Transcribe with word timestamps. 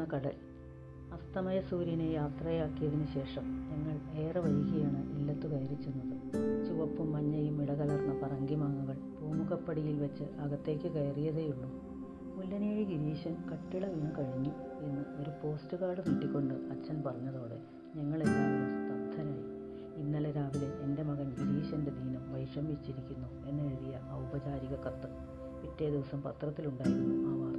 ഒഴുകുന്ന 0.00 0.12
കടൽ 0.12 0.36
അസ്തമയ 1.14 1.58
സൂര്യനെ 1.60 2.06
യാത്രയാക്കിയതിനു 2.10 3.06
ശേഷം 3.14 3.44
ഞങ്ങൾ 3.70 3.96
ഏറെ 4.22 4.40
വൈകിയാണ് 4.40 5.00
ഇല്ലത്തു 5.16 5.46
കയറി 5.52 5.76
ചെന്നത്. 5.84 6.14
ചുവപ്പും 6.66 7.08
മഞ്ഞയും 7.12 7.56
ഇടകലർന്ന 7.62 8.12
പറങ്കിമാങ്ങകൾ 8.22 8.96
പൂമുഖപ്പടിയിൽ 9.18 9.96
വെച്ച് 9.98 10.26
അകത്തേക്ക് 10.44 10.88
കയറിയതേയുള്ളൂ 10.96 11.68
മുല്ലനേഴി 12.36 12.84
ഗിരീശൻ 12.84 13.34
കട്ടിള 13.50 13.84
വീണ് 13.86 14.12
കഴിഞ്ഞു 14.18 14.52
എന്ന് 14.86 15.02
ഒരു 15.20 15.32
പോസ്റ്റ് 15.42 15.76
കാർഡ് 15.76 16.04
നീട്ടിക്കൊണ്ട് 16.08 16.54
അച്ഛൻ 16.54 16.96
പറഞ്ഞതോടെ 17.06 17.58
ഞങ്ങളെല്ലാവരും 17.96 18.72
സ്തബ്ധരായി. 18.80 19.44
ഇന്നലെ 19.96 20.32
രാവിലെ 20.32 20.70
എന്റെ 20.86 21.02
മകൻ 21.02 21.28
ഗിരീശന്റെ 21.40 21.90
ദീനം 21.90 22.24
വൈഷമിച്ചിരിക്കുന്നു 22.32 23.28
എന്നെഴുതിയ 23.50 23.96
ഔപചാരിക 24.20 24.76
കത്ത് 24.86 25.10
പിറ്റേ 25.62 25.88
ദിവസം 25.90 26.20
പത്രത്തിലുണ്ടായിരുന്നു. 26.22 27.16
ആ 27.28 27.49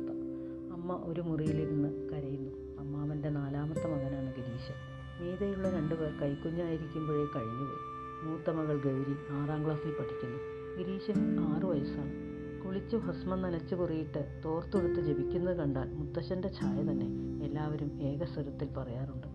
ഒരു 1.11 1.21
മുറിയിലിരുന്ന് 1.21 2.09
കരയുന്നു. 2.09 2.79
അമ്മാവന്റെ 2.79 3.29
നാലാമത്തെ 3.29 3.87
മകനാണ് 3.87 4.33
ഗിരീശൻ. 4.35 4.73
മീതയുള്ള 5.21 5.69
രണ്ടുപേർ 5.69 6.11
കൈക്കുഞ്ഞായിരിക്കുമ്പോഴേ 6.21 7.25
കഴിഞ്ഞുപോയി. 7.25 7.91
മൂത്ത 8.23 8.49
മകൾ 8.49 8.81
ഗൗരി 8.81 9.15
ആറാം 9.31 9.65
ക്ലാസ്സിൽ 9.65 9.91
പഠിക്കുന്നു. 9.91 10.37
ഗിരീശൻ 10.77 11.39
ആറു 11.39 11.67
വയസ്സാണ്. 11.67 12.31
കുളിച്ചു 12.65 12.97
ഭസ്മം 12.97 13.41
നനച്ചു 13.41 13.75
കുറിയിട്ട് 13.75 14.41
തോർത്തൊടുത്ത് 14.45 15.01
ജപിക്കുന്നത് 15.01 15.57
കണ്ടാൽ 15.57 15.93
മുത്തശ്ശന്റെ 15.93 16.51
ഛായ 16.61 16.81
തന്നെ 16.81 17.05
എല്ലാവരും 17.45 18.01
ഏകസ്വരത്തിൽ 18.01 18.73
പറയാറുണ്ട്. 18.77 19.27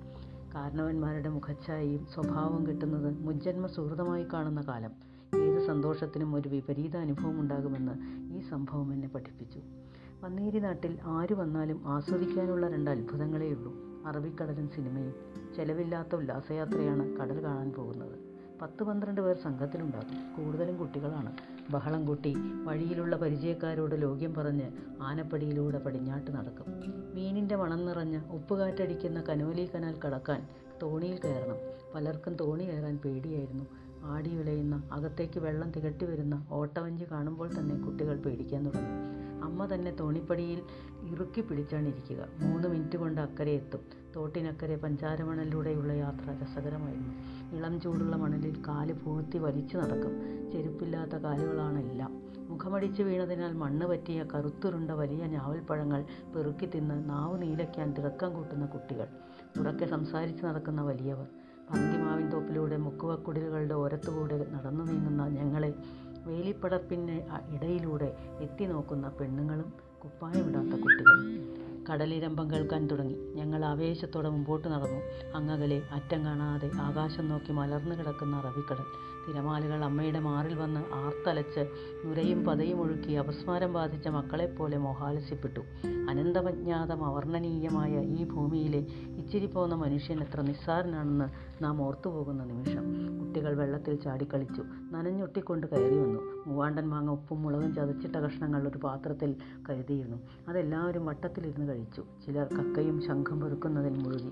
കാരണവന്മാരുടെ 0.54 1.28
മുഖച്ഛായയും 1.28 2.06
സ്വഭാവം 2.14 2.66
കിട്ടുന്നത് 2.66 3.18
മുജ്ജന്മ 3.18 3.66
സുഹൃതമായി 3.66 4.27
കാണുന്ന 4.32 4.60
കാലം. 4.60 4.90
ഏത് 5.38 5.66
സന്തോഷത്തിനും 5.66 6.34
ഒരു 6.34 6.48
വിപരീത 6.48 6.96
അനുഭവം 6.96 7.40
ഉണ്ടാകുമെന്ന് 7.40 7.92
ഈ 8.36 8.40
സംഭവം 8.50 8.92
എന്നെ 8.92 9.08
പഠിപ്പിച്ചു. 9.08 9.60
പന്നേരി 10.22 10.58
നാട്ടിൽ 10.58 10.98
ആര് 11.05 11.34
വന്നാലും 11.34 11.83
ആസ്വദിക്കാനുള്ള 11.86 12.69
രണ്ട് 12.69 12.91
അത്ഭുതങ്ങളേ 12.91 13.52
ഉള്ളൂ. 13.52 13.74
അറബിക്കടലും 14.06 14.69
സിനിമയും. 14.69 15.14
ചെലവില്ലാത്ത 15.56 16.14
ഉല്ലാസയാത്രയാണ് 16.14 17.16
കടൽ 17.16 17.44
കാണാൻ 17.44 17.72
പോകുന്നത്. 17.72 18.19
പത്ത് 18.62 18.84
പന്ത്രണ്ട് 18.84 19.20
പേർ 19.20 19.36
സംഘത്തിലുണ്ടാകും. 19.42 20.36
കൂടുതലും 20.36 20.77
കുട്ടികളാണ്. 20.77 21.33
ബഹളം 21.70 22.06
കൂട്ടി 22.06 22.34
വഴിയിലുള്ള 22.64 23.16
പരിചയക്കാരോട് 23.16 24.02
ലോക്യം 24.02 24.34
പറഞ്ഞ് 24.34 24.70
ആനപ്പടിയിലൂടെ 25.02 25.78
പടിഞ്ഞാട്ട് 25.78 26.30
നടക്കും. 26.30 26.66
മീനിന്റെ 27.14 27.56
മണം 27.56 27.86
നിറഞ്ഞ് 27.86 28.20
ഉപ്പുകാറ്റടിക്കുന്ന 28.30 29.20
കനോലി 29.20 29.70
കനാൽ 29.74 30.00
കടക്കാൻ 30.06 30.48
തോണിയിൽ 30.83 31.18
കയറണം. 31.24 31.56
പലർക്കും 31.94 32.34
തോണി 32.34 32.64
കയറാൻ 32.64 32.98
പേടിയായിരുന്നു. 33.05 33.66
ആടി 34.06 34.36
വിളയുന്ന. 34.36 34.82
അകത്തേക്ക് 34.92 35.40
വെള്ളം 35.40 35.70
തികട്ടി 35.70 36.06
വരുന്ന. 36.06 36.46
ഓട്ടവഞ്ചി 36.50 37.04
കാണുമ്പോൾ 37.10 37.50
തന്നെ 37.58 37.76
കുട്ടികൾ 37.76 38.16
പേടിക്കാൻ 38.16 38.64
തുടങ്ങും. 38.64 39.16
അമ്മ 39.44 39.74
തന്നെ 39.74 39.90
തോണിപ്പടിയിൽ 39.90 40.62
ഇറുക്കി 41.04 41.40
പിടിച്ചാണ് 41.40 41.88
ഇരിക്കുക. 41.88 42.27
മൂന്ന് 42.38 42.68
മിനിറ്റ് 42.68 42.98
കൊണ്ട് 42.98 43.20
അക്കരെ 43.20 43.50
എത്തും. 43.50 43.80
തോട്ടിനക്കരെ 44.16 44.77
പഞ്ചാരമണലിലൂടെയുള്ള 44.77 45.92
യാത്ര 45.92 46.42
രസകരമായിരുന്നു. 46.42 47.12
ഇളം 47.56 47.80
ചൂടുള്ള 47.80 48.16
മണലിൽ 48.16 48.62
കാൽ 48.68 48.92
പൂഴ്ത്തി 48.92 49.38
വലിച്ചു 49.38 49.77
നടക്കും. 49.77 50.14
ചെരുപ്പില്ലാത്ത 50.52 51.10
കാലുകളാണെല്ലാം 51.10 52.22
മുഖമടിച്ച് 52.48 53.02
വീണതിനാൽ 53.02 53.52
മണ്ണ് 53.52 53.86
പറ്റിയ 53.86 54.24
കറുത്തുരുണ്ട 54.34 54.90
വലിയ 54.90 55.27
ഞാവൽപ്പഴങ്ങൾ 55.27 56.04
പെറുക്കി 56.36 56.66
തിന്ന് 56.66 57.10
നാവ് 57.10 57.42
നീലയ്ക്കാൻ 57.42 57.92
തിളക്കം 57.92 58.34
കൂട്ടുന്ന 58.34 58.66
കുട്ടികൾ. 58.66 59.06
ഉറക്കെ 59.60 59.84
സംസാരിച്ച് 59.84 60.46
നടക്കുന്ന 60.46 60.82
വലിയവർ. 60.82 61.27
പന്തിമാവിൻ 61.69 62.27
തോപ്പിലൂടെ 62.33 62.77
മുക്കുവക്കുടിലുകളുടെ 62.86 63.77
ഓരത്തുകൂടെ 63.84 64.36
നടന്നു 64.55 64.84
നീങ്ങുന്ന 64.91 65.22
ഞങ്ങളെ 65.39 65.70
വേലിപ്പടപ്പിന് 66.27 67.17
ഇടയിലൂടെ 67.55 68.08
എത്തി 68.45 68.64
നോക്കുന്ന 68.73 69.08
പെണ്ണുങ്ങളും 69.19 69.69
കുപ്പായമിടാത്ത 70.03 70.75
കുട്ടികളും. 70.84 71.27
കടലിരമ്പം 71.91 72.51
കേൾക്കാൻ 72.51 72.87
തുടങ്ങി 72.87 73.15
ഞങ്ങൾ 73.34 73.65
ആവേശത്തോടെ 73.65 74.29
മുമ്പോട്ട് 74.29 74.69
നടന്നു. 74.69 75.01
അങ്ങകലെ 75.36 75.83
അറ്റം 75.92 76.24
കാണാതെ 76.24 76.70
ആകാശം 76.80 77.29
നോക്കി 77.29 77.52
മലർന്നു 77.52 77.95
കിടക്കുന്ന 77.97 78.36
അറബിക്കടൽ. 78.36 79.17
തിരമാലകൾ 79.29 79.85
അമ്മയുടെ 79.85 80.20
മാറിൽ 80.20 80.55
വന്ന് 80.55 80.95
ആർത്തലച്ച് 80.95 81.67
നുരയും 82.05 82.45
പതയും 82.45 82.80
ഒഴുക്കി 82.80 83.13
അപസ്മാരം 83.13 83.73
ബാധിച്ച 83.73 84.08
മക്കളെപ്പോലെ 84.08 84.79
മോഹാലസ്യപ്പെട്ടു. 84.79 85.61
അനന്തമജ്ഞാതം 86.11 87.05
അവർണനീയമായ 87.05 88.01
ഈ 88.01 88.25
ഭൂമിയിലെ 88.25 88.79
ഇച്ചിരി 89.19 89.46
പോന്ന 89.46 89.75
മനുഷ്യൻ 89.75 90.20
എത്ര 90.20 90.41
നിസ്സാരനാണെന്ന് 90.41 91.25
നാം 91.64 91.83
ഓർത്തുപോകുന്ന 91.83 92.45
നിമിഷം. 92.45 93.05
കുട്ടികൾ 93.36 93.57
വെള്ളത്തിൽ 93.57 93.95
ചാടിക്കളിച്ചു. 93.95 94.63
നനഞ്ഞൊട്ടിക്കൊണ്ട് 94.92 95.67
കയറി 95.67 95.98
വന്നു. 95.98 96.20
മൂവാണ്ടൻ 96.47 96.89
മാങ്ങ 96.89 97.11
ഉപ്പും 97.11 97.42
മുളകും 97.42 97.74
ചതച്ചിട്ട 97.74 98.17
കഷ്ണങ്ങൾ 98.17 98.69
ഒരു 98.69 98.79
പാത്രത്തിൽ 98.79 99.36
കരുതിയിരുന്നു. 99.70 100.17
അതെല്ലാവരും 100.48 101.07
വട്ടത്തിലിരുന്ന് 101.07 101.73
കഴിച്ചു. 101.73 102.05
ചിലർ 102.27 102.46
കക്കയും 102.55 103.02
ശംഖം 103.02 103.41
പെറുക്കുന്നതിൽ 103.41 103.98
മുഴുകി. 103.98 104.30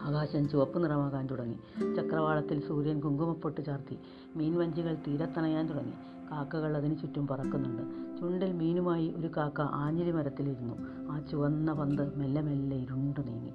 ആകാശം 0.00 0.48
ചുവപ്പ് 0.48 0.84
നിറമാകാൻ 0.84 1.26
തുടങ്ങി. 1.26 1.54
ചക്രവാളത്തിൽ 1.94 2.66
സൂര്യൻ 2.68 3.00
കുങ്കുമപ്പൊട്ട് 3.00 3.60
ചാർത്തി. 3.60 3.98
മീൻവഞ്ചികൾ 4.36 4.94
തീരത്തണയാൻ 4.94 5.66
തുടങ്ങി. 5.66 5.92
കാക്കകൾ 6.30 6.76
അതിനു 6.76 6.94
ചുറ്റും 6.94 7.26
പറക്കുന്നുണ്ട്. 7.26 7.82
ചുണ്ടിൽ 8.20 8.52
മീനുമായി 8.52 9.14
ഒരു 9.16 9.30
കാക്ക 9.36 9.60
ആഞ്ഞിലി 9.60 10.10
മരത്തിലിരുന്നു 10.10 10.74
ആ 11.12 11.20
ചുവന്ന 11.20 11.72
പന്ത് 11.72 12.18
മെല്ലെ 12.18 12.42
മെല്ലെ 12.42 12.76
ഇരുണ്ടു 12.76 13.20
നീങ്ങി. 13.20 13.52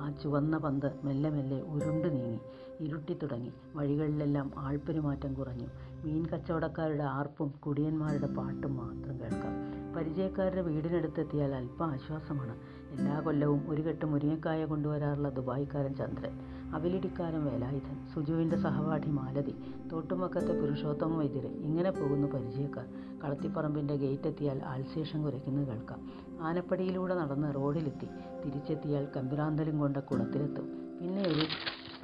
ആ 0.00 0.10
ചുവന്ന 0.10 0.58
പന്ത് 0.58 1.00
മെല്ലെ 1.04 1.30
മെല്ലെ 1.30 1.60
ഉരുണ്ടു 1.60 2.08
നീങ്ങി 2.08 2.40
ഇരുട്ടി 2.80 3.14
തുടങ്ങി. 3.14 3.52
വഴികളിലെല്ലാം 3.74 4.52
ആൾപ്പെരുമാറ്റം 4.58 5.34
കുറഞ്ഞു. 5.34 5.66
മീൻ 6.04 6.26
കച്ചവടക്കാരുടെ 6.26 7.02
ആർപ്പും 7.02 7.48
കുടിയന്മാരുടെ 7.48 8.26
പാട്ടും 8.26 8.76
മാത്രം 8.76 9.20
കേൾക്കാം. 9.20 9.79
പരിചയക്കാരുടെ 9.96 10.62
വീടിനടുത്തെത്തിയാൽ 10.62 11.54
അല്പം 11.54 11.86
ആശ്വാസമാണ്. 11.86 12.54
എല്ലാ 12.90 13.20
കൊല്ലവും 13.20 13.70
ഒരു 13.70 13.82
കെട്ട് 13.82 14.06
മുരിങ്ങക്കായ 14.06 14.64
കൊണ്ടുവരാറുള്ള 14.64 15.28
ദുബായിക്കാരൻ 15.28 15.94
ചന്ദ്രൻ 15.94 16.34
അവിലിടിക്കാരൻ 16.74 17.44
വേലായുധൻ 17.44 18.06
സുജുവിന്റെ 18.14 18.56
സഹപാഠി 18.56 19.10
മാലതി 19.10 19.54
തോട്ടുമക്കത്തെ 19.92 20.60
പുരുഷോത്തമ 20.60 21.16
വൈദ്യര് 21.16 21.46
ഇങ്ങനെ 21.46 21.90
പോകുന്നു 21.90 22.28
പരിചയക്കാർ. 22.28 22.86
കളത്തിപ്പറമ്പിന്റെ 23.24 23.96
ഗേറ്റെത്തിയാൽ 23.96 24.62
ആൽശേഷം 24.66 25.22
കുരയ്ക്കുന്നത് 25.22 25.68
കേൾക്കാം. 25.68 26.00
ആനപ്പടിയിലൂടെ 26.40 27.14
നടന്ന് 27.14 27.54
റോഡിലെത്തി. 27.54 28.08
തിരിച്ചെത്തിയാൽ 28.44 29.08
കമ്പിറാന്തലും 29.16 29.78
കൊണ്ട 29.78 29.96
കുളത്തിലെത്തും. 29.96 30.66
പിന്നെ 31.00 31.22
ഒരു 31.22 31.44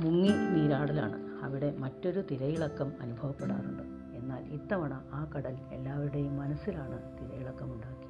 മുങ്ങി 0.01 0.29
നീരാടലാണ് 0.29 1.45
അവിടെ 1.45 1.75
മറ്റൊരു 1.79 2.23
തിരയിളക്കം 2.31 2.93
അനുഭവപ്പെടാറുണ്ട്. 3.01 3.86
ഇത്തവണ 4.67 4.95
ആ 5.13 5.19
കടൽ 5.25 5.57
എല്ലാവരുടെയും 5.73 6.33
മനസ്സിലാണ് 6.37 6.97
തിരയിളക്കമുണ്ടാക്കിയത്. 7.19 8.06